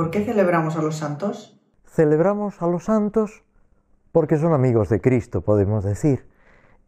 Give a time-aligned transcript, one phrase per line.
[0.00, 1.60] ¿Por qué celebramos a los santos?
[1.84, 3.44] Celebramos a los santos
[4.12, 6.26] porque son amigos de Cristo, podemos decir.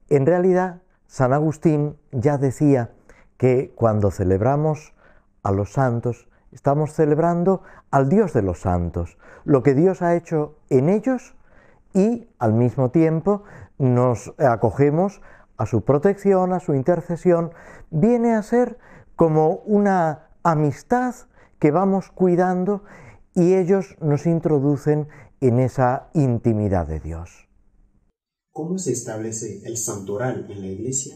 [0.08, 2.92] En realidad, San Agustín ya decía
[3.36, 4.94] que cuando celebramos
[5.42, 10.54] a los santos, estamos celebrando al Dios de los santos, lo que Dios ha hecho
[10.70, 11.34] en ellos
[11.92, 13.42] y al mismo tiempo
[13.76, 15.20] nos acogemos
[15.58, 17.52] a su protección, a su intercesión,
[17.90, 18.78] viene a ser
[19.16, 21.14] como una amistad
[21.62, 22.82] que vamos cuidando
[23.36, 25.06] y ellos nos introducen
[25.40, 27.48] en esa intimidad de Dios.
[28.50, 31.14] ¿Cómo se establece el santoral en la iglesia?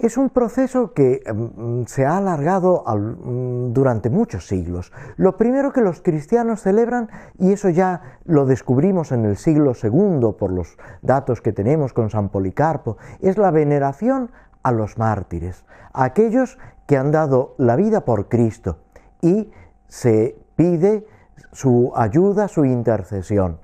[0.00, 4.90] Es un proceso que mm, se ha alargado mm, durante muchos siglos.
[5.16, 10.32] Lo primero que los cristianos celebran, y eso ya lo descubrimos en el siglo II
[10.36, 14.32] por los datos que tenemos con San Policarpo, es la veneración
[14.64, 16.58] a los mártires, a aquellos
[16.88, 18.78] que han dado la vida por Cristo
[19.20, 19.50] y
[19.88, 21.06] se pide
[21.52, 23.58] su ayuda, su intercesión.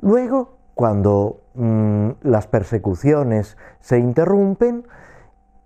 [0.00, 4.86] Luego, cuando mm, las persecuciones se interrumpen,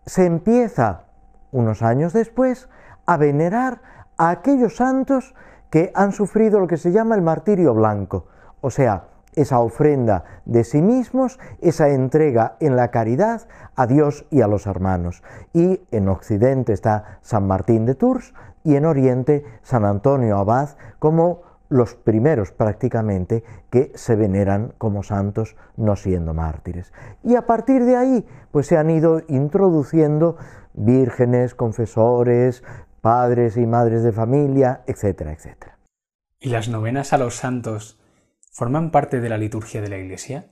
[0.07, 1.05] se empieza,
[1.51, 2.69] unos años después,
[3.07, 3.81] a venerar
[4.17, 5.35] a aquellos santos
[5.71, 8.27] que han sufrido lo que se llama el martirio blanco,
[8.61, 13.43] o sea, esa ofrenda de sí mismos, esa entrega en la caridad
[13.77, 15.23] a Dios y a los hermanos.
[15.53, 18.35] Y en Occidente está San Martín de Tours
[18.69, 25.57] y en Oriente San Antonio Abad como los primeros prácticamente que se veneran como santos
[25.79, 26.93] no siendo mártires.
[27.25, 30.37] Y a partir de ahí pues se han ido introduciendo
[30.75, 32.63] vírgenes, confesores,
[33.01, 35.79] padres y madres de familia, etcétera, etcétera.
[36.39, 37.99] ¿Y las novenas a los santos
[38.53, 40.51] forman parte de la liturgia de la Iglesia?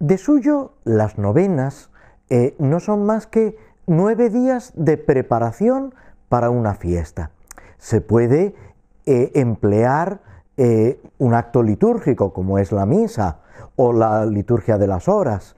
[0.00, 1.90] De suyo, las novenas
[2.28, 5.94] eh, no son más que nueve días de preparación
[6.32, 7.30] para una fiesta.
[7.76, 8.54] Se puede
[9.04, 10.22] eh, emplear
[10.56, 13.40] eh, un acto litúrgico como es la misa
[13.76, 15.56] o la liturgia de las horas,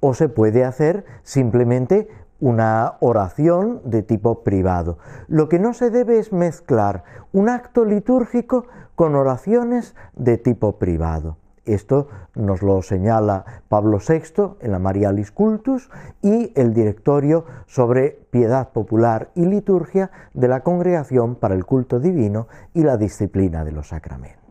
[0.00, 2.08] o se puede hacer simplemente
[2.40, 4.98] una oración de tipo privado.
[5.28, 8.66] Lo que no se debe es mezclar un acto litúrgico
[8.96, 11.36] con oraciones de tipo privado.
[11.66, 15.90] Esto nos lo señala Pablo VI en la Marialis Cultus
[16.22, 22.46] y el Directorio sobre Piedad Popular y Liturgia de la Congregación para el Culto Divino
[22.72, 24.45] y la Disciplina de los Sacramentos.